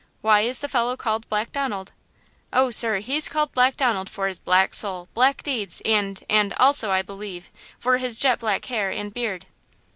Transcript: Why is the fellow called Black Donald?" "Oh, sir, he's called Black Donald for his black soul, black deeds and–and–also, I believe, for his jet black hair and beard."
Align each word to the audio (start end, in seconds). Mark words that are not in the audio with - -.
Why 0.21 0.41
is 0.41 0.61
the 0.61 0.67
fellow 0.67 0.97
called 0.97 1.29
Black 1.29 1.51
Donald?" 1.51 1.91
"Oh, 2.51 2.71
sir, 2.71 3.01
he's 3.01 3.29
called 3.29 3.51
Black 3.53 3.77
Donald 3.77 4.09
for 4.09 4.27
his 4.27 4.39
black 4.39 4.73
soul, 4.73 5.09
black 5.13 5.43
deeds 5.43 5.79
and–and–also, 5.85 6.89
I 6.89 7.03
believe, 7.03 7.51
for 7.77 7.99
his 7.99 8.17
jet 8.17 8.39
black 8.39 8.65
hair 8.65 8.89
and 8.89 9.13
beard." 9.13 9.45